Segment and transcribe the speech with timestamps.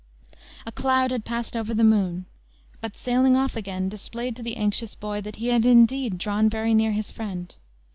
[0.65, 2.25] A cloud had passed over the moon;
[2.79, 6.73] but, sailing off again, displayed to the anxious boy that he had indeed drawn very
[6.73, 7.55] near his friend.